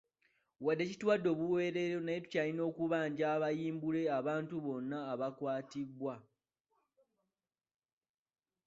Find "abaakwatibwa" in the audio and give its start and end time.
5.11-6.15